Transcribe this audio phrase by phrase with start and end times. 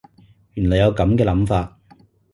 [0.55, 1.77] 原來有噉樣嘅諗法